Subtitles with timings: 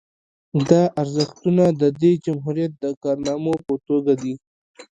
[0.69, 4.33] دا ارزښتونه د دې جمهوریت د کارنامو په توګه دي